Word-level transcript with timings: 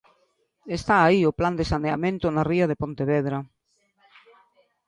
Está 0.77 0.95
aí 1.01 1.19
o 1.29 1.35
Plan 1.39 1.55
de 1.59 1.65
saneamento 1.71 2.25
na 2.29 2.43
ría 2.51 2.69
de 2.71 2.79
Pontevedra. 2.81 3.37